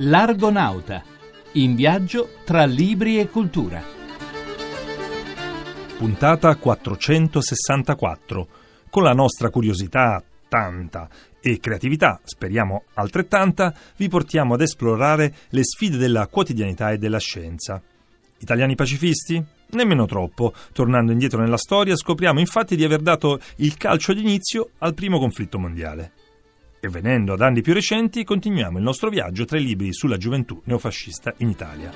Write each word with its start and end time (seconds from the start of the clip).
L'Argonauta, 0.00 1.02
in 1.54 1.74
viaggio 1.74 2.28
tra 2.44 2.64
libri 2.64 3.18
e 3.18 3.28
cultura. 3.28 3.82
Puntata 5.96 6.54
464. 6.54 8.48
Con 8.90 9.02
la 9.02 9.12
nostra 9.12 9.50
curiosità, 9.50 10.22
tanta, 10.46 11.08
e 11.40 11.58
creatività, 11.58 12.20
speriamo 12.22 12.84
altrettanta, 12.94 13.74
vi 13.96 14.08
portiamo 14.08 14.54
ad 14.54 14.60
esplorare 14.60 15.34
le 15.48 15.64
sfide 15.64 15.96
della 15.96 16.28
quotidianità 16.28 16.92
e 16.92 16.98
della 16.98 17.18
scienza. 17.18 17.82
Italiani 18.38 18.76
pacifisti? 18.76 19.44
Nemmeno 19.70 20.06
troppo. 20.06 20.54
Tornando 20.72 21.10
indietro 21.10 21.40
nella 21.40 21.56
storia, 21.56 21.96
scopriamo 21.96 22.38
infatti 22.38 22.76
di 22.76 22.84
aver 22.84 23.00
dato 23.00 23.40
il 23.56 23.76
calcio 23.76 24.12
d'inizio 24.12 24.70
al 24.78 24.94
primo 24.94 25.18
conflitto 25.18 25.58
mondiale. 25.58 26.12
E 26.80 26.88
venendo 26.88 27.32
ad 27.32 27.40
anni 27.40 27.60
più 27.60 27.74
recenti, 27.74 28.22
continuiamo 28.22 28.78
il 28.78 28.84
nostro 28.84 29.10
viaggio 29.10 29.44
tra 29.44 29.58
i 29.58 29.64
libri 29.64 29.92
sulla 29.92 30.16
gioventù 30.16 30.62
neofascista 30.66 31.34
in 31.38 31.48
Italia. 31.48 31.90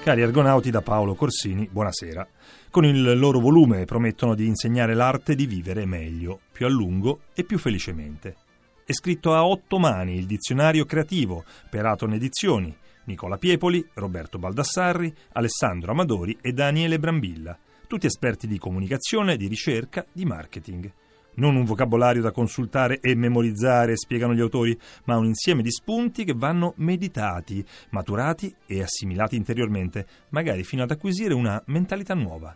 Cari 0.00 0.22
argonauti 0.22 0.70
da 0.70 0.80
Paolo 0.80 1.16
Corsini, 1.16 1.68
buonasera. 1.68 2.26
Con 2.70 2.84
il 2.84 3.18
loro 3.18 3.40
volume 3.40 3.84
promettono 3.84 4.36
di 4.36 4.46
insegnare 4.46 4.94
l'arte 4.94 5.34
di 5.34 5.46
vivere 5.46 5.86
meglio, 5.86 6.38
più 6.52 6.66
a 6.66 6.68
lungo 6.68 7.22
e 7.34 7.42
più 7.42 7.58
felicemente. 7.58 8.36
È 8.84 8.92
scritto 8.92 9.34
a 9.34 9.44
otto 9.44 9.80
mani 9.80 10.16
il 10.16 10.26
dizionario 10.26 10.84
creativo 10.84 11.44
per 11.68 11.86
Aton 11.86 12.12
Edizioni, 12.12 12.72
Nicola 13.06 13.38
Piepoli, 13.38 13.84
Roberto 13.94 14.38
Baldassarri, 14.38 15.12
Alessandro 15.32 15.90
Amadori 15.90 16.38
e 16.40 16.52
Daniele 16.52 17.00
Brambilla, 17.00 17.58
tutti 17.88 18.06
esperti 18.06 18.46
di 18.46 18.56
comunicazione, 18.56 19.36
di 19.36 19.48
ricerca, 19.48 20.06
di 20.12 20.24
marketing 20.24 20.92
non 21.40 21.56
un 21.56 21.64
vocabolario 21.64 22.22
da 22.22 22.30
consultare 22.30 23.00
e 23.00 23.14
memorizzare, 23.14 23.96
spiegano 23.96 24.34
gli 24.34 24.40
autori, 24.40 24.78
ma 25.04 25.16
un 25.16 25.24
insieme 25.24 25.62
di 25.62 25.70
spunti 25.70 26.24
che 26.24 26.34
vanno 26.36 26.74
meditati, 26.76 27.64
maturati 27.90 28.54
e 28.66 28.82
assimilati 28.82 29.36
interiormente, 29.36 30.06
magari 30.28 30.62
fino 30.62 30.82
ad 30.82 30.90
acquisire 30.90 31.32
una 31.34 31.60
mentalità 31.66 32.14
nuova. 32.14 32.54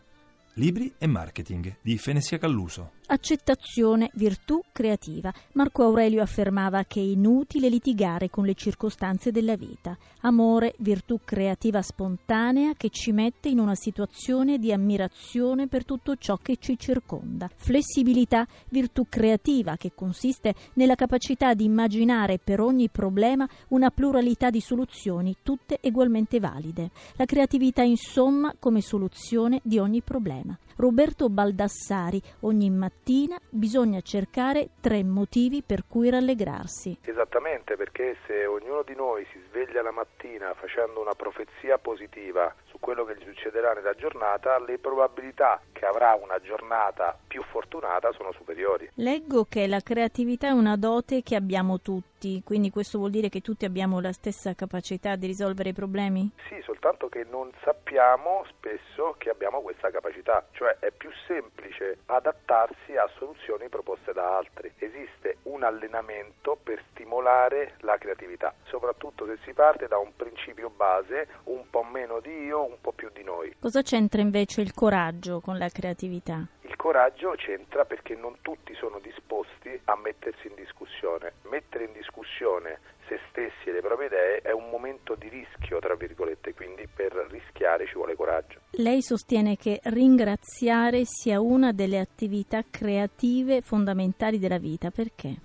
Libri 0.56 0.94
e 0.98 1.08
marketing 1.08 1.78
di 1.80 1.98
Fenesia 1.98 2.38
Calluso. 2.38 2.92
Accettazione, 3.06 4.10
virtù 4.14 4.62
creativa. 4.72 5.32
Marco 5.54 5.82
Aurelio 5.82 6.22
affermava 6.22 6.84
che 6.84 7.00
è 7.00 7.02
inutile 7.02 7.68
litigare 7.68 8.30
con 8.30 8.44
le 8.44 8.54
circostanze 8.54 9.32
della 9.32 9.56
vita. 9.56 9.96
Amore, 10.20 10.74
virtù 10.78 11.18
creativa 11.22 11.82
spontanea 11.82 12.72
che 12.74 12.88
ci 12.90 13.10
mette 13.10 13.48
in 13.48 13.58
una 13.58 13.74
situazione 13.74 14.58
di 14.58 14.72
ammirazione 14.72 15.66
per 15.66 15.84
tutto 15.84 16.14
ciò 16.16 16.36
che 16.36 16.56
ci 16.56 16.78
circonda. 16.78 17.50
Flessibilità, 17.54 18.46
virtù 18.70 19.06
creativa 19.08 19.76
che 19.76 19.92
consiste 19.92 20.54
nella 20.74 20.94
capacità 20.94 21.52
di 21.52 21.64
immaginare 21.64 22.38
per 22.38 22.60
ogni 22.60 22.88
problema 22.88 23.46
una 23.68 23.90
pluralità 23.90 24.50
di 24.50 24.60
soluzioni, 24.60 25.36
tutte 25.42 25.80
ugualmente 25.82 26.38
valide. 26.38 26.90
La 27.16 27.24
creatività, 27.26 27.82
insomma, 27.82 28.54
come 28.58 28.80
soluzione 28.80 29.60
di 29.62 29.78
ogni 29.78 30.00
problema. 30.00 30.43
Roberto 30.76 31.28
Baldassari, 31.28 32.20
ogni 32.40 32.68
mattina 32.70 33.38
bisogna 33.48 34.00
cercare 34.00 34.70
tre 34.80 35.04
motivi 35.04 35.62
per 35.62 35.84
cui 35.86 36.10
rallegrarsi. 36.10 36.98
Esattamente, 37.02 37.76
perché 37.76 38.16
se 38.26 38.44
ognuno 38.44 38.82
di 38.82 38.94
noi 38.94 39.24
si 39.32 39.40
sveglia 39.48 39.82
la 39.82 39.92
mattina 39.92 40.52
facendo 40.54 41.00
una 41.00 41.14
profezia 41.14 41.78
positiva 41.78 42.52
su 42.64 42.78
quello 42.80 43.04
che 43.04 43.16
gli 43.16 43.24
succederà 43.24 43.72
nella 43.72 43.94
giornata, 43.94 44.58
le 44.58 44.78
probabilità 44.78 45.60
che 45.72 45.86
avrà 45.86 46.18
una 46.20 46.40
giornata 46.40 47.16
più 47.26 47.42
fortunata 47.42 48.12
sono 48.12 48.32
superiori. 48.32 48.90
Leggo 48.94 49.44
che 49.48 49.66
la 49.66 49.80
creatività 49.80 50.48
è 50.48 50.52
una 50.52 50.76
dote 50.76 51.22
che 51.22 51.36
abbiamo 51.36 51.80
tutti, 51.80 52.13
quindi 52.44 52.70
questo 52.70 52.98
vuol 52.98 53.10
dire 53.10 53.28
che 53.28 53.40
tutti 53.40 53.64
abbiamo 53.64 54.00
la 54.00 54.12
stessa 54.12 54.54
capacità 54.54 55.16
di 55.16 55.26
risolvere 55.26 55.70
i 55.70 55.72
problemi? 55.72 56.30
Sì, 56.48 56.60
soltanto 56.62 57.08
che 57.08 57.24
non 57.28 57.50
sappiamo 57.62 58.44
spesso 58.48 59.14
che 59.18 59.30
abbiamo 59.30 59.60
questa 59.60 59.90
capacità, 59.90 60.46
cioè 60.52 60.76
è 60.78 60.90
più 60.90 61.10
semplice 61.26 61.98
adattarsi 62.06 62.96
a 62.96 63.08
soluzioni 63.18 63.68
proposte 63.68 64.12
da 64.12 64.36
altri. 64.38 64.72
Esiste 64.78 65.38
un 65.44 65.62
allenamento 65.62 66.58
per 66.62 66.82
stimolare 66.90 67.74
la 67.80 67.98
creatività, 67.98 68.54
soprattutto 68.64 69.26
se 69.26 69.38
si 69.44 69.52
parte 69.52 69.86
da 69.86 69.98
un 69.98 70.12
principio 70.16 70.70
base, 70.70 71.28
un 71.44 71.64
po' 71.68 71.82
meno 71.84 72.20
di 72.20 72.44
io, 72.44 72.64
un 72.64 72.76
po' 72.80 72.92
più 72.92 73.10
di 73.12 73.22
noi. 73.22 73.54
Cosa 73.58 73.82
c'entra 73.82 74.20
invece 74.20 74.60
il 74.62 74.72
coraggio 74.72 75.40
con 75.40 75.58
la 75.58 75.68
creatività? 75.68 76.46
Il 76.66 76.76
coraggio 76.76 77.34
c'entra 77.36 77.84
perché 77.84 78.14
non 78.14 78.38
tutti 78.40 78.74
sono 78.74 78.98
disposti 78.98 79.78
a 79.84 79.96
mettersi 79.96 80.46
in 80.46 80.54
discussione. 80.54 81.34
Mettere 81.50 81.84
in 81.84 81.92
discussione 81.92 82.78
se 83.06 83.20
stessi 83.28 83.68
e 83.68 83.72
le 83.72 83.80
proprie 83.80 84.06
idee 84.06 84.40
è 84.40 84.50
un 84.50 84.70
momento 84.70 85.14
di 85.14 85.28
rischio, 85.28 85.78
tra 85.78 85.94
virgolette, 85.94 86.54
quindi 86.54 86.86
per 86.86 87.12
rischiare 87.30 87.86
ci 87.86 87.94
vuole 87.94 88.16
coraggio. 88.16 88.60
Lei 88.72 89.02
sostiene 89.02 89.56
che 89.56 89.80
ringraziare 89.84 91.02
sia 91.04 91.38
una 91.40 91.72
delle 91.72 91.98
attività 91.98 92.64
creative 92.68 93.60
fondamentali 93.60 94.38
della 94.38 94.58
vita, 94.58 94.90
perché? 94.90 95.36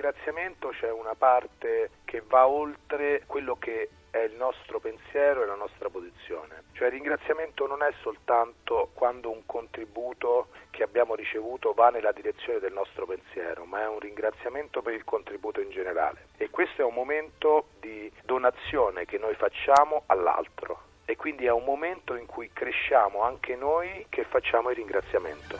Ringraziamento 0.00 0.68
c'è 0.70 0.90
una 0.90 1.14
parte 1.14 1.90
che 2.06 2.22
va 2.26 2.46
oltre 2.46 3.24
quello 3.26 3.56
che 3.56 3.90
è 4.08 4.20
il 4.20 4.34
nostro 4.34 4.80
pensiero 4.80 5.42
e 5.42 5.46
la 5.46 5.56
nostra 5.56 5.90
posizione. 5.90 6.62
Cioè 6.72 6.86
il 6.86 6.94
ringraziamento 6.94 7.66
non 7.66 7.82
è 7.82 7.92
soltanto 8.00 8.92
quando 8.94 9.30
un 9.30 9.44
contributo 9.44 10.48
che 10.70 10.84
abbiamo 10.84 11.14
ricevuto 11.14 11.74
va 11.74 11.90
nella 11.90 12.12
direzione 12.12 12.60
del 12.60 12.72
nostro 12.72 13.04
pensiero, 13.04 13.66
ma 13.66 13.82
è 13.82 13.88
un 13.88 13.98
ringraziamento 13.98 14.80
per 14.80 14.94
il 14.94 15.04
contributo 15.04 15.60
in 15.60 15.68
generale. 15.68 16.28
E 16.38 16.48
questo 16.48 16.80
è 16.80 16.84
un 16.86 16.94
momento 16.94 17.66
di 17.78 18.10
donazione 18.24 19.04
che 19.04 19.18
noi 19.18 19.34
facciamo 19.34 20.04
all'altro 20.06 20.80
e 21.04 21.14
quindi 21.16 21.44
è 21.44 21.52
un 21.52 21.64
momento 21.64 22.14
in 22.14 22.24
cui 22.24 22.48
cresciamo 22.54 23.20
anche 23.20 23.54
noi 23.54 24.06
che 24.08 24.24
facciamo 24.24 24.70
il 24.70 24.76
ringraziamento. 24.76 25.58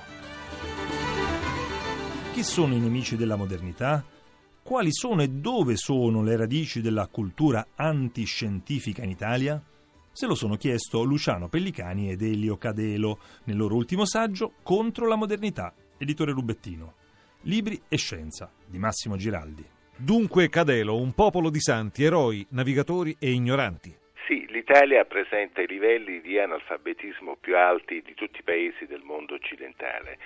Chi 2.33 2.43
sono 2.43 2.73
i 2.73 2.79
nemici 2.79 3.17
della 3.17 3.37
modernità? 3.37 4.03
Quali 4.71 4.93
sono 4.93 5.21
e 5.23 5.29
dove 5.29 5.75
sono 5.75 6.23
le 6.23 6.37
radici 6.37 6.81
della 6.81 7.09
cultura 7.09 7.71
antiscientifica 7.75 9.03
in 9.03 9.11
Italia? 9.11 9.61
Se 10.13 10.27
lo 10.27 10.37
sono 10.37 10.55
chiesto 10.55 11.03
Luciano 11.03 11.49
Pellicani 11.49 12.09
ed 12.09 12.23
Elio 12.23 12.57
Cadelo 12.57 13.19
nel 13.47 13.57
loro 13.57 13.75
ultimo 13.75 14.05
saggio 14.05 14.53
Contro 14.63 15.09
la 15.09 15.17
modernità, 15.17 15.75
editore 15.99 16.31
Rubettino. 16.31 16.95
Libri 17.41 17.83
e 17.89 17.97
scienza 17.97 18.49
di 18.65 18.79
Massimo 18.79 19.17
Giraldi. 19.17 19.67
Dunque 19.97 20.49
Cadelo, 20.49 21.01
un 21.01 21.15
popolo 21.15 21.51
di 21.51 21.61
santi, 21.61 22.05
eroi, 22.05 22.47
navigatori 22.51 23.17
e 23.19 23.33
ignoranti. 23.33 23.93
L'Italia 24.71 25.05
presenta 25.05 25.61
i 25.63 25.67
livelli 25.67 26.21
di 26.21 26.39
analfabetismo 26.39 27.35
più 27.41 27.57
alti 27.57 28.03
di 28.03 28.15
tutti 28.15 28.39
i 28.39 28.45
paesi 28.45 28.87
del 28.87 29.03
mondo 29.03 29.35
occidentale. 29.35 30.17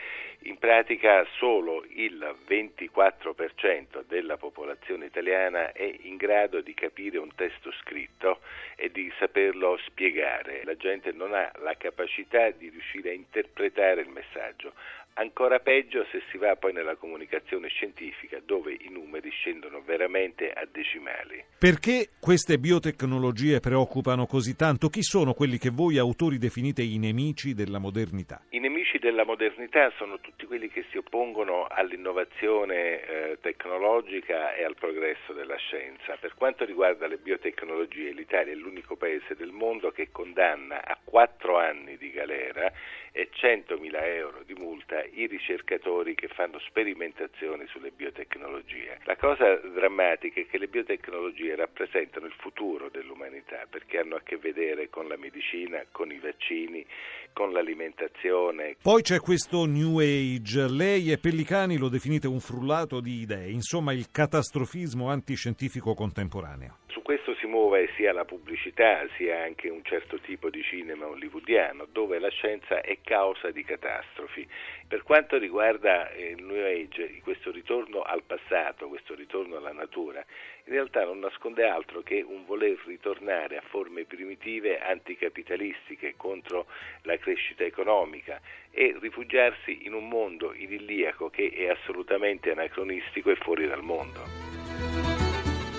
In 0.41 0.59
pratica 0.59 1.27
solo 1.39 1.83
il 1.89 2.37
24% 2.47 4.05
della 4.07 4.37
popolazione 4.37 5.07
italiana 5.07 5.73
è 5.73 5.91
in 6.03 6.17
grado 6.17 6.61
di 6.61 6.75
capire 6.75 7.17
un 7.17 7.35
testo 7.35 7.73
scritto 7.73 8.41
e 8.77 8.91
di 8.91 9.11
saperlo 9.19 9.79
spiegare. 9.87 10.61
La 10.65 10.77
gente 10.77 11.11
non 11.13 11.33
ha 11.33 11.51
la 11.63 11.75
capacità 11.79 12.51
di 12.51 12.69
riuscire 12.69 13.09
a 13.09 13.15
interpretare 13.15 14.03
il 14.03 14.11
messaggio. 14.11 14.75
Ancora 15.17 15.61
peggio 15.61 16.05
se 16.11 16.23
si 16.31 16.39
va 16.39 16.57
poi 16.57 16.73
nella 16.73 16.97
comunicazione 16.97 17.69
scientifica 17.69 18.41
dove 18.45 18.73
i 18.73 18.89
numeri 18.91 19.31
scendono 19.31 19.81
veramente 19.81 20.51
a 20.51 20.67
decimali. 20.71 21.45
Perché 21.57 22.11
queste 22.19 22.59
biotecnologie 22.59 23.61
preoccupano 23.61 24.27
così 24.27 24.57
tanto? 24.57 24.89
Chi 24.89 25.05
sono 25.05 25.33
quelli 25.33 25.59
che 25.59 25.71
voi 25.71 25.99
autori 25.99 26.37
definite 26.37 26.83
i 26.83 26.99
nemici 26.99 27.55
della 27.55 27.79
modernità? 27.79 28.43
I 28.49 28.59
nemici 28.59 28.74
della 28.99 29.25
modernità 29.25 29.91
sono 29.97 30.21
tutti 30.21 30.47
quelli 30.47 30.69
che 30.69 30.85
si 30.91 30.99
oppongono 30.99 31.67
all'innovazione 31.69 33.05
eh, 33.05 33.39
tecnologica 33.41 34.55
e 34.55 34.63
al 34.65 34.75
progresso 34.75 35.33
della 35.33 35.57
scienza. 35.57 36.17
Per 36.17 36.35
quanto 36.35 36.65
riguarda 36.65 37.07
le 37.07 37.17
biotecnologie, 37.17 38.13
l'Italia 38.13 38.53
è 38.53 38.57
l'unico 38.57 38.97
paese 38.97 39.35
del 39.37 39.51
mondo 39.53 39.91
che 39.91 40.11
condanna 40.11 40.85
a 40.85 40.99
quattro 41.03 41.59
anni 41.59 41.97
di 41.97 42.11
galera 42.11 42.73
e 43.17 43.31
100.000 43.33 44.03
euro 44.03 44.43
di 44.45 44.55
multa 44.55 45.05
i 45.05 45.27
ricercatori 45.27 46.17
che 46.17 46.27
fanno 46.27 46.59
sperimentazioni 46.59 47.65
sulle 47.69 47.93
biotecnologie. 47.93 48.99
La 49.05 49.17
cosa 49.17 49.55
drammatica 49.55 50.41
è 50.41 50.47
che 50.47 50.59
le 50.59 50.67
biotecnologie 50.67 51.55
rappresentano 51.55 52.27
il 52.27 52.33
futuro 52.33 52.89
dell'umanità 52.89 53.67
perché 53.71 54.01
hanno 54.01 54.17
a 54.17 54.21
che 54.25 54.37
vedere 54.37 54.91
con 54.91 55.07
la 55.07 55.17
medicina, 55.17 55.85
con 55.93 56.11
i 56.11 56.19
vaccini, 56.19 56.85
con 57.33 57.53
l'alimentazione. 57.53 58.74
Poi 58.81 59.03
c'è 59.03 59.21
questo 59.21 59.65
New 59.65 59.99
Age, 59.99 60.69
lei 60.69 61.11
e 61.11 61.19
Pellicani 61.19 61.77
lo 61.77 61.89
definite 61.89 62.27
un 62.27 62.41
frullato 62.41 63.01
di 63.01 63.21
idee, 63.21 63.51
insomma 63.51 63.93
il 63.93 64.09
catastrofismo 64.11 65.09
antiscientifico 65.11 65.95
contemporaneo. 65.95 66.77
Su 66.95 67.03
questo 67.03 67.35
si 67.35 67.47
muove 67.47 67.91
sia 67.97 68.13
la 68.13 68.25
pubblicità 68.25 69.05
sia 69.17 69.43
anche 69.43 69.69
un 69.69 69.83
certo 69.83 70.21
tipo 70.21 70.49
di 70.49 70.63
cinema 70.63 71.09
hollywoodiano 71.09 71.89
dove 71.91 72.21
la 72.21 72.29
scienza 72.29 72.83
è 72.83 72.99
causa 73.03 73.51
di 73.51 73.65
catastrofi. 73.65 74.47
Per 74.87 75.03
quanto 75.03 75.37
riguarda 75.37 76.13
il 76.13 76.45
New 76.45 76.65
Age, 76.65 77.21
questo 77.25 77.51
ritorno 77.51 78.03
al 78.03 78.23
passato, 78.23 78.87
questo 78.87 79.17
ritorno 79.17 79.57
alla 79.57 79.73
natura, 79.73 80.25
in 80.67 80.73
realtà 80.73 81.05
non 81.05 81.19
nasconde 81.19 81.67
altro 81.67 82.01
che 82.03 82.23
un 82.25 82.45
voler 82.47 82.81
ritornare 82.87 83.57
a 83.57 83.63
forme 83.63 84.05
primitive 84.05 84.79
anticapitalistiche 84.79 86.15
contro 86.17 86.67
la 87.03 87.19
crescita 87.19 87.65
economica 87.65 88.41
e 88.71 88.97
rifugiarsi 89.01 89.85
in 89.85 89.95
un 89.95 90.07
mondo 90.07 90.55
idilliaco 90.55 91.29
che 91.29 91.51
è 91.51 91.71
assolutamente 91.71 92.53
anacronistico 92.53 93.33
e 93.33 93.35
fuori 93.35 93.67
dal 93.67 93.83
mondo. 93.83 95.14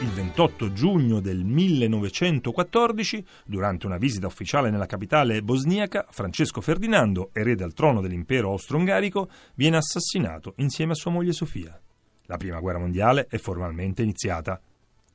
Il 0.06 0.12
28 0.12 0.72
giugno 0.72 1.20
del 1.20 1.44
1914, 1.44 3.26
durante 3.44 3.88
una 3.88 3.98
visita 3.98 4.28
ufficiale 4.28 4.70
nella 4.70 4.86
capitale 4.86 5.42
bosniaca, 5.42 6.06
Francesco 6.12 6.62
Ferdinando, 6.62 7.32
erede 7.34 7.64
al 7.64 7.74
trono 7.74 8.02
dell'impero 8.02 8.52
austro-ungarico, 8.52 9.28
viene 9.56 9.78
assassinato 9.78 10.54
insieme 10.58 10.92
a 10.92 10.96
sua 10.96 11.10
moglie 11.10 11.34
Sofia. 11.34 11.82
La 12.26 12.38
prima 12.38 12.60
guerra 12.60 12.78
mondiale 12.78 13.26
è 13.28 13.40
formalmente 13.40 14.04
iniziata. 14.04 14.62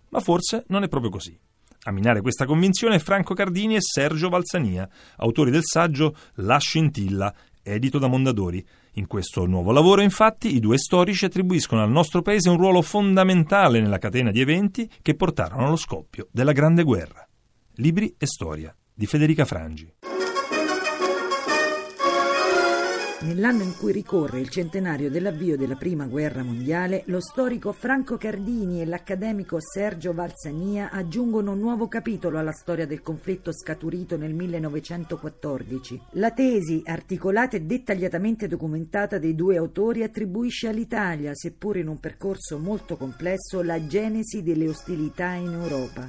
Ma 0.09 0.19
forse 0.19 0.65
non 0.67 0.83
è 0.83 0.89
proprio 0.89 1.13
così. 1.13 1.39
A 1.85 1.93
minare 1.93 2.21
questa 2.21 2.45
convinzione 2.45 2.99
Franco 2.99 3.33
Cardini 3.33 3.77
e 3.77 3.81
Sergio 3.81 4.29
Valsania, 4.29 4.89
autori 5.19 5.53
del 5.53 5.63
saggio 5.63 6.17
La 6.35 6.59
scintilla, 6.59 7.33
edito 7.63 8.01
da 8.01 8.09
Mondadori. 8.09 8.67
In 9.01 9.07
questo 9.07 9.47
nuovo 9.47 9.73
lavoro, 9.73 10.03
infatti, 10.03 10.55
i 10.55 10.61
due 10.61 10.77
storici 10.77 11.25
attribuiscono 11.25 11.83
al 11.83 11.91
nostro 11.91 12.21
paese 12.21 12.51
un 12.51 12.59
ruolo 12.59 12.83
fondamentale 12.83 13.81
nella 13.81 13.97
catena 13.97 14.31
di 14.31 14.43
eventi 14.43 14.91
che 15.01 15.15
portarono 15.15 15.65
allo 15.65 15.77
scoppio 15.77 16.29
della 16.31 16.53
Grande 16.53 16.83
Guerra. 16.83 17.27
Libri 17.77 18.15
e 18.19 18.27
storia 18.27 18.77
di 18.93 19.07
Federica 19.07 19.47
Frangi. 19.47 19.91
Nell'anno 23.23 23.63
in 23.63 23.77
cui 23.77 23.93
ricorre 23.93 24.41
il 24.41 24.49
centenario 24.49 25.11
dell'avvio 25.11 25.55
della 25.55 25.75
Prima 25.75 26.07
Guerra 26.07 26.43
Mondiale, 26.43 27.03
lo 27.07 27.21
storico 27.21 27.71
Franco 27.73 28.17
Cardini 28.17 28.81
e 28.81 28.87
l'accademico 28.87 29.59
Sergio 29.61 30.15
Valsania 30.15 30.89
aggiungono 30.91 31.53
un 31.53 31.59
nuovo 31.59 31.87
capitolo 31.87 32.39
alla 32.39 32.53
storia 32.53 32.87
del 32.87 33.03
conflitto 33.03 33.53
scaturito 33.53 34.17
nel 34.17 34.33
1914. 34.33 36.01
La 36.13 36.31
tesi, 36.31 36.83
articolata 36.87 37.59
e 37.59 37.61
dettagliatamente 37.61 38.49
documentata 38.49 39.19
dei 39.19 39.35
due 39.35 39.59
autori, 39.59 40.03
attribuisce 40.03 40.69
all'Italia, 40.69 41.35
seppur 41.35 41.77
in 41.77 41.89
un 41.89 42.01
percorso 42.01 42.59
molto 42.59 42.97
complesso, 42.97 43.61
la 43.61 43.87
genesi 43.87 44.43
delle 44.43 44.67
ostilità 44.67 45.33
in 45.33 45.53
Europa. 45.53 46.09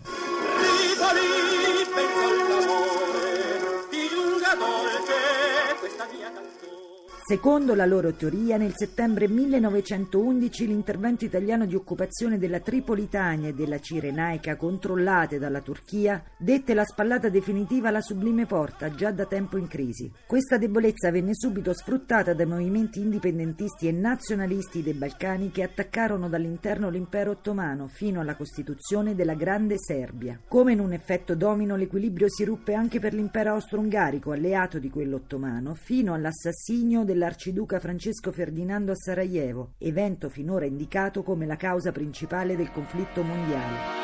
Secondo 7.32 7.76
la 7.76 7.86
loro 7.86 8.12
teoria, 8.12 8.58
nel 8.58 8.74
settembre 8.76 9.30
1911 9.30 10.68
l'intervento 10.68 11.24
italiano 11.24 11.66
di 11.66 11.76
occupazione 11.76 12.38
della 12.38 12.60
Tripolitania 12.60 13.48
e 13.48 13.54
della 13.54 13.80
Cirenaica 13.80 14.58
controllate 14.58 15.40
dalla 15.40 15.62
Turchia 15.62 16.22
dette 16.38 16.74
la 16.74 16.84
spallata 16.84 17.30
definitiva 17.30 17.88
alla 17.88 18.02
Sublime 18.02 18.46
Porta, 18.46 18.94
già 18.94 19.12
da 19.12 19.26
tempo 19.28 19.56
in 19.56 19.68
crisi. 19.68 20.12
Questa 20.28 20.58
debolezza 20.58 21.10
venne 21.10 21.34
subito 21.34 21.74
sfruttata 21.74 22.34
dai 22.34 22.46
movimenti 22.46 23.00
indipendentisti 23.00 23.88
e 23.88 23.94
nazionalisti 23.94 24.84
dei 24.84 24.92
Balcani 24.92 25.52
che 25.52 25.64
attaccarono 25.64 26.28
dall'interno 26.28 26.90
l'impero 26.90 27.32
ottomano 27.32 27.88
fino 27.88 28.20
alla 28.20 28.36
costituzione 28.36 29.16
della 29.16 29.36
Grande 29.36 29.76
Serbia. 29.78 30.38
Come 30.50 30.74
in 30.74 30.82
un 30.82 30.92
effetto 30.92 31.34
domino 31.36 31.78
l'equilibrio 31.78 32.30
si 32.30 32.44
ruppe 32.44 32.74
anche 32.74 33.00
per 33.00 33.14
l'impero 33.14 33.52
austro-ungarico, 33.52 34.34
alleato 34.34 34.80
di 34.80 34.90
quello 34.90 35.16
ottomano, 35.16 35.76
fino 35.76 36.14
all'assassinio 36.14 37.06
della 37.06 37.20
dell'arciduca 37.22 37.80
Francesco 37.80 38.32
Ferdinando 38.32 38.94
a 38.94 38.96
Sarajevo, 38.96 39.74
evento 39.78 40.28
finora 40.28 40.66
indicato 40.66 41.22
come 41.22 41.46
la 41.46 41.56
causa 41.56 41.92
principale 41.92 42.56
del 42.56 42.72
conflitto 42.72 43.22
mondiale. 43.22 44.00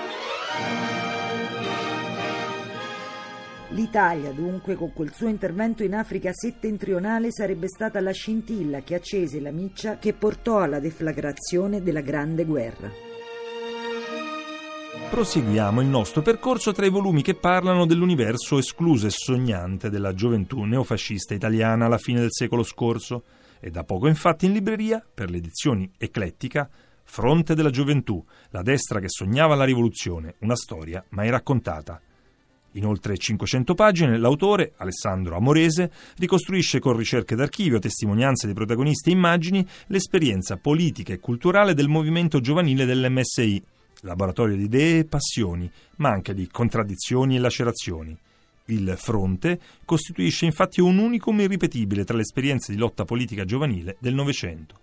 L'Italia, 3.69 4.31
dunque, 4.31 4.75
con 4.75 4.93
quel 4.93 5.11
suo 5.13 5.27
intervento 5.27 5.83
in 5.83 5.95
Africa 5.95 6.31
settentrionale 6.31 7.31
sarebbe 7.31 7.67
stata 7.67 7.99
la 8.01 8.11
scintilla 8.11 8.81
che 8.81 8.93
accese 8.93 9.41
la 9.41 9.51
miccia 9.51 9.97
che 9.97 10.13
portò 10.13 10.59
alla 10.59 10.79
deflagrazione 10.79 11.81
della 11.81 12.01
Grande 12.01 12.45
Guerra. 12.45 13.06
Proseguiamo 15.09 15.79
il 15.79 15.87
nostro 15.87 16.21
percorso 16.21 16.73
tra 16.73 16.85
i 16.85 16.89
volumi 16.89 17.21
che 17.21 17.33
parlano 17.33 17.85
dell'universo 17.85 18.57
escluso 18.57 19.07
e 19.07 19.09
sognante 19.09 19.89
della 19.89 20.13
gioventù 20.13 20.63
neofascista 20.63 21.33
italiana 21.33 21.85
alla 21.85 21.97
fine 21.97 22.19
del 22.19 22.31
secolo 22.31 22.61
scorso 22.61 23.23
e 23.59 23.71
da 23.71 23.83
poco 23.83 24.07
infatti 24.07 24.45
in 24.45 24.51
libreria, 24.51 25.03
per 25.11 25.31
le 25.31 25.37
edizioni 25.37 25.89
Eclettica, 25.97 26.69
Fronte 27.03 27.55
della 27.55 27.69
gioventù, 27.69 28.23
la 28.49 28.61
destra 28.61 28.99
che 28.99 29.07
sognava 29.07 29.55
la 29.55 29.63
rivoluzione, 29.63 30.35
una 30.39 30.57
storia 30.57 31.03
mai 31.09 31.29
raccontata. 31.29 31.99
In 32.73 32.85
oltre 32.85 33.17
500 33.17 33.73
pagine 33.73 34.17
l'autore, 34.19 34.73
Alessandro 34.75 35.37
Amorese, 35.37 35.89
ricostruisce 36.17 36.79
con 36.79 36.97
ricerche 36.97 37.35
d'archivio, 37.35 37.79
testimonianze 37.79 38.45
dei 38.45 38.53
protagonisti 38.53 39.09
e 39.09 39.13
immagini 39.13 39.65
l'esperienza 39.87 40.57
politica 40.57 41.13
e 41.13 41.19
culturale 41.19 41.73
del 41.73 41.87
movimento 41.87 42.41
giovanile 42.41 42.85
dell'MSI, 42.85 43.63
laboratorio 44.01 44.55
di 44.55 44.63
idee 44.63 44.99
e 44.99 45.05
passioni, 45.05 45.69
ma 45.97 46.09
anche 46.09 46.33
di 46.33 46.47
contraddizioni 46.47 47.35
e 47.35 47.39
lacerazioni. 47.39 48.17
Il 48.65 48.95
fronte 48.97 49.59
costituisce 49.85 50.45
infatti 50.45 50.81
un 50.81 50.97
unicum 50.97 51.39
irripetibile 51.39 52.03
tra 52.03 52.15
le 52.15 52.23
esperienze 52.23 52.73
di 52.73 52.77
lotta 52.77 53.05
politica 53.05 53.45
giovanile 53.45 53.95
del 53.99 54.13
Novecento. 54.13 54.79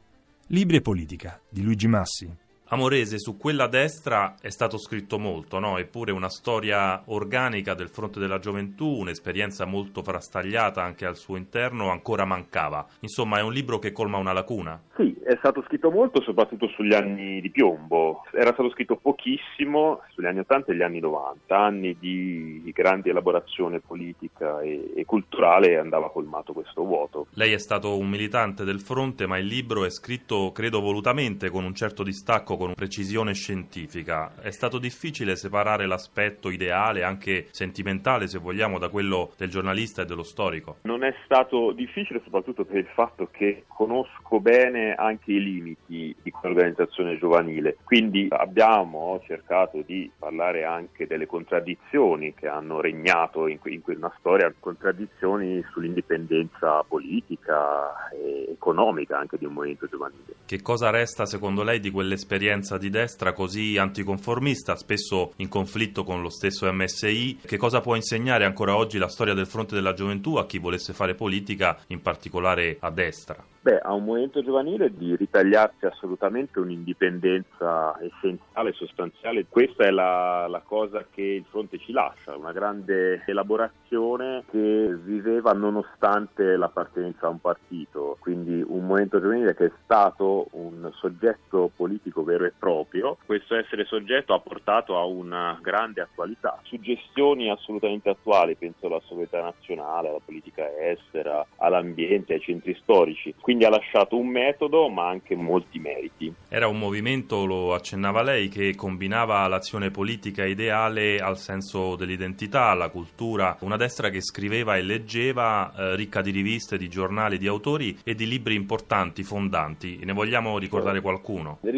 Libri 0.48 0.76
e 0.76 0.80
politica 0.80 1.40
di 1.48 1.62
Luigi 1.62 1.86
Massi. 1.86 2.43
Amorese, 2.68 3.18
su 3.18 3.36
quella 3.36 3.66
destra 3.66 4.36
è 4.40 4.48
stato 4.48 4.78
scritto 4.78 5.18
molto, 5.18 5.58
no? 5.58 5.76
eppure 5.76 6.12
una 6.12 6.30
storia 6.30 7.02
organica 7.06 7.74
del 7.74 7.90
fronte 7.90 8.18
della 8.18 8.38
gioventù, 8.38 8.86
un'esperienza 8.86 9.66
molto 9.66 10.02
frastagliata 10.02 10.82
anche 10.82 11.04
al 11.04 11.16
suo 11.16 11.36
interno, 11.36 11.90
ancora 11.90 12.24
mancava. 12.24 12.86
Insomma, 13.00 13.38
è 13.38 13.42
un 13.42 13.52
libro 13.52 13.78
che 13.78 13.92
colma 13.92 14.16
una 14.16 14.32
lacuna. 14.32 14.80
Sì, 14.96 15.14
è 15.22 15.36
stato 15.36 15.62
scritto 15.66 15.90
molto, 15.90 16.22
soprattutto 16.22 16.66
sugli 16.68 16.94
anni 16.94 17.42
di 17.42 17.50
piombo. 17.50 18.22
Era 18.32 18.54
stato 18.54 18.70
scritto 18.70 18.96
pochissimo 18.96 20.00
sugli 20.14 20.26
anni 20.26 20.38
80 20.38 20.72
e 20.72 20.76
gli 20.76 20.82
anni 20.82 21.00
90, 21.00 21.56
anni 21.56 21.96
di 21.98 22.70
grande 22.74 23.10
elaborazione 23.10 23.80
politica 23.80 24.60
e, 24.60 24.92
e 24.96 25.04
culturale 25.04 25.70
e 25.72 25.76
andava 25.76 26.10
colmato 26.10 26.54
questo 26.54 26.82
vuoto. 26.82 27.26
Lei 27.34 27.52
è 27.52 27.58
stato 27.58 27.98
un 27.98 28.08
militante 28.08 28.64
del 28.64 28.80
fronte, 28.80 29.26
ma 29.26 29.36
il 29.36 29.46
libro 29.46 29.84
è 29.84 29.90
scritto, 29.90 30.50
credo, 30.52 30.80
volutamente, 30.80 31.50
con 31.50 31.64
un 31.64 31.74
certo 31.74 32.02
distacco 32.02 32.53
con 32.56 32.74
precisione 32.74 33.34
scientifica. 33.34 34.34
È 34.40 34.50
stato 34.50 34.78
difficile 34.78 35.36
separare 35.36 35.86
l'aspetto 35.86 36.50
ideale, 36.50 37.02
anche 37.02 37.46
sentimentale 37.50 38.28
se 38.28 38.38
vogliamo, 38.38 38.78
da 38.78 38.88
quello 38.88 39.32
del 39.36 39.48
giornalista 39.50 40.02
e 40.02 40.04
dello 40.04 40.22
storico? 40.22 40.76
Non 40.82 41.02
è 41.04 41.14
stato 41.24 41.72
difficile 41.72 42.20
soprattutto 42.22 42.64
per 42.64 42.76
il 42.76 42.88
fatto 42.94 43.28
che 43.30 43.64
conosco 43.66 44.40
bene 44.40 44.94
anche 44.94 45.32
i 45.32 45.42
limiti 45.42 46.14
di 46.22 46.30
quell'organizzazione 46.30 47.18
giovanile, 47.18 47.76
quindi 47.84 48.28
abbiamo 48.30 49.20
cercato 49.26 49.82
di 49.84 50.10
parlare 50.16 50.64
anche 50.64 51.06
delle 51.06 51.26
contraddizioni 51.26 52.34
che 52.34 52.48
hanno 52.48 52.80
regnato 52.80 53.46
in, 53.46 53.58
in 53.64 53.82
quella 53.82 54.12
storia, 54.18 54.52
contraddizioni 54.58 55.64
sull'indipendenza 55.72 56.84
politica 56.86 58.08
e 58.10 58.50
economica 58.52 59.18
anche 59.18 59.38
di 59.38 59.44
un 59.44 59.54
movimento 59.54 59.86
giovanile. 59.86 60.34
Che 60.46 60.62
cosa 60.62 60.90
resta 60.90 61.26
secondo 61.26 61.62
lei 61.62 61.80
di 61.80 61.90
quell'esperienza? 61.90 62.42
Un'esperienza 62.44 62.76
di 62.76 62.90
destra 62.90 63.32
così 63.32 63.78
anticonformista, 63.78 64.76
spesso 64.76 65.32
in 65.36 65.48
conflitto 65.48 66.04
con 66.04 66.20
lo 66.20 66.28
stesso 66.28 66.70
MSI, 66.70 67.40
che 67.46 67.56
cosa 67.56 67.80
può 67.80 67.94
insegnare 67.94 68.44
ancora 68.44 68.76
oggi 68.76 68.98
la 68.98 69.08
storia 69.08 69.34
del 69.34 69.46
fronte 69.46 69.74
della 69.74 69.94
gioventù 69.94 70.36
a 70.36 70.46
chi 70.46 70.58
volesse 70.58 70.92
fare 70.92 71.14
politica, 71.14 71.78
in 71.88 72.02
particolare 72.02 72.76
a 72.80 72.90
destra? 72.90 73.52
Beh, 73.64 73.78
a 73.78 73.94
un 73.94 74.04
movimento 74.04 74.42
giovanile 74.42 74.94
di 74.94 75.16
ritagliarsi 75.16 75.86
assolutamente 75.86 76.58
un'indipendenza 76.58 77.98
essenziale, 77.98 78.74
sostanziale. 78.74 79.46
Questa 79.48 79.84
è 79.84 79.90
la, 79.90 80.46
la, 80.48 80.60
cosa 80.60 81.06
che 81.10 81.22
il 81.22 81.46
fronte 81.48 81.78
ci 81.78 81.90
lascia, 81.92 82.36
una 82.36 82.52
grande 82.52 83.22
elaborazione 83.24 84.44
che 84.50 84.94
viveva 85.02 85.52
nonostante 85.52 86.56
l'appartenenza 86.56 87.26
a 87.26 87.30
un 87.30 87.40
partito, 87.40 88.18
quindi 88.20 88.62
un 88.62 88.84
movimento 88.84 89.18
giovanile 89.18 89.54
che 89.54 89.64
è 89.64 89.72
stato 89.82 90.48
un 90.50 90.90
soggetto 90.92 91.70
politico 91.74 92.22
vero 92.22 92.33
e 92.42 92.52
proprio. 92.58 93.16
Questo 93.24 93.54
essere 93.54 93.84
soggetto 93.84 94.34
ha 94.34 94.40
portato 94.40 94.96
a 94.96 95.04
una 95.04 95.58
grande 95.62 96.00
attualità, 96.00 96.58
suggestioni 96.62 97.50
assolutamente 97.50 98.08
attuali, 98.08 98.56
penso 98.56 98.86
alla 98.86 99.00
sovranità 99.04 99.40
nazionale, 99.42 100.08
alla 100.08 100.20
politica 100.24 100.64
estera, 100.80 101.46
all'ambiente, 101.56 102.34
ai 102.34 102.40
centri 102.40 102.76
storici. 102.80 103.34
Quindi 103.40 103.64
ha 103.64 103.70
lasciato 103.70 104.16
un 104.16 104.28
metodo 104.28 104.88
ma 104.88 105.08
anche 105.08 105.34
molti 105.34 105.78
meriti. 105.78 106.32
Era 106.48 106.66
un 106.66 106.78
movimento, 106.78 107.44
lo 107.44 107.74
accennava 107.74 108.22
lei, 108.22 108.48
che 108.48 108.74
combinava 108.74 109.46
l'azione 109.48 109.90
politica 109.90 110.44
ideale 110.44 111.18
al 111.18 111.38
senso 111.38 111.96
dell'identità, 111.96 112.70
alla 112.70 112.88
cultura, 112.88 113.56
una 113.60 113.76
destra 113.76 114.08
che 114.08 114.20
scriveva 114.20 114.76
e 114.76 114.82
leggeva, 114.82 115.72
eh, 115.76 115.96
ricca 115.96 116.20
di 116.20 116.30
riviste, 116.30 116.76
di 116.76 116.88
giornali, 116.88 117.38
di 117.38 117.46
autori 117.46 117.98
e 118.04 118.14
di 118.14 118.26
libri 118.26 118.54
importanti, 118.54 119.22
fondanti. 119.22 120.00
Ne 120.04 120.12
vogliamo 120.12 120.58
ricordare 120.58 121.00
qualcuno? 121.00 121.58
Ne 121.62 121.70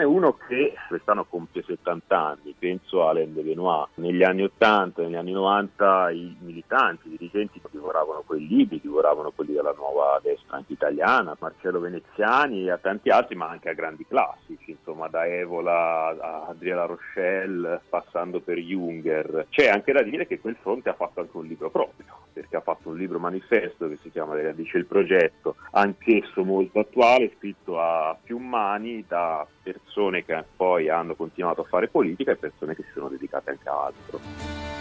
ricordiamone 0.00 0.04
uno 0.04 0.36
che 0.46 0.74
quest'anno 0.88 1.24
compie 1.24 1.62
70 1.62 2.18
anni, 2.18 2.54
penso 2.58 3.04
a 3.04 3.10
Alain 3.10 3.32
de 3.34 3.42
Benoit. 3.42 3.88
Negli 3.94 4.22
anni 4.22 4.42
80, 4.42 5.02
negli 5.02 5.14
anni 5.14 5.32
90 5.32 6.10
i 6.10 6.36
militanti, 6.40 7.08
i 7.08 7.16
dirigenti 7.16 7.60
divoravano 7.70 8.22
quei 8.26 8.46
libri, 8.46 8.80
divoravano 8.80 9.30
quelli 9.30 9.52
della 9.52 9.74
nuova 9.76 10.18
destra 10.22 10.56
anche 10.56 10.72
italiana, 10.72 11.36
Marcello 11.38 11.80
Veneziani 11.80 12.64
e 12.64 12.70
a 12.70 12.78
tanti 12.78 13.10
altri, 13.10 13.36
ma 13.36 13.48
anche 13.48 13.68
a 13.68 13.74
grandi 13.74 14.06
classici, 14.06 14.49
insomma 14.90 15.08
da 15.08 15.26
Evola 15.26 16.16
a 16.18 16.46
Adriana 16.48 16.84
Rochelle, 16.84 17.80
passando 17.88 18.40
per 18.40 18.58
Junger. 18.58 19.46
C'è 19.48 19.68
anche 19.68 19.92
da 19.92 20.02
dire 20.02 20.26
che 20.26 20.40
quel 20.40 20.56
fronte 20.60 20.88
ha 20.88 20.94
fatto 20.94 21.20
anche 21.20 21.36
un 21.36 21.46
libro 21.46 21.70
proprio, 21.70 22.06
perché 22.32 22.56
ha 22.56 22.60
fatto 22.60 22.88
un 22.88 22.96
libro 22.96 23.18
manifesto 23.18 23.88
che 23.88 23.96
si 23.96 24.10
chiama 24.10 24.34
Le 24.34 24.42
radici 24.42 24.76
il 24.76 24.86
progetto, 24.86 25.56
anch'esso 25.72 26.44
molto 26.44 26.80
attuale, 26.80 27.32
scritto 27.36 27.80
a 27.80 28.16
più 28.20 28.38
mani 28.38 29.04
da 29.06 29.46
persone 29.62 30.24
che 30.24 30.44
poi 30.56 30.88
hanno 30.88 31.14
continuato 31.14 31.62
a 31.62 31.64
fare 31.64 31.88
politica 31.88 32.32
e 32.32 32.36
persone 32.36 32.74
che 32.74 32.82
si 32.82 32.90
sono 32.92 33.08
dedicate 33.08 33.50
anche 33.50 33.68
a 33.68 33.84
altro. 33.84 34.79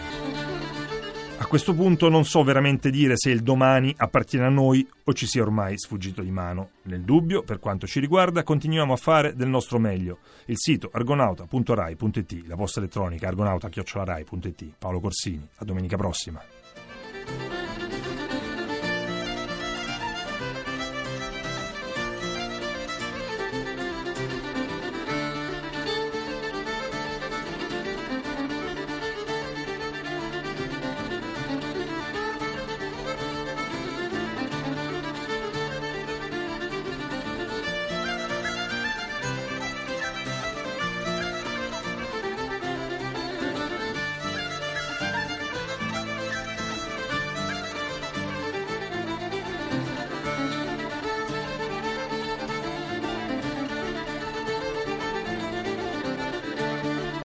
A 1.41 1.45
questo 1.45 1.73
punto 1.73 2.09
non 2.09 2.25
so 2.25 2.43
veramente 2.43 2.89
dire 2.89 3.13
se 3.15 3.29
il 3.29 3.43
domani 3.43 3.93
appartiene 3.95 4.45
a 4.45 4.49
noi 4.49 4.85
o 5.05 5.13
ci 5.13 5.25
sia 5.25 5.41
ormai 5.41 5.77
sfuggito 5.77 6.21
di 6.21 6.31
mano. 6.31 6.71
Nel 6.83 7.01
dubbio, 7.01 7.43
per 7.43 7.59
quanto 7.59 7.87
ci 7.87 8.01
riguarda, 8.01 8.43
continuiamo 8.43 8.91
a 8.91 8.97
fare 8.97 9.33
del 9.33 9.47
nostro 9.47 9.79
meglio. 9.79 10.17
Il 10.47 10.57
sito 10.57 10.89
argonauta.rai.it, 10.91 12.43
la 12.45 12.57
posta 12.57 12.79
elettronica 12.79 13.29
argonauta.rai.it. 13.29 14.73
Paolo 14.77 14.99
Corsini, 14.99 15.47
a 15.55 15.63
domenica 15.63 15.95
prossima. 15.95 16.41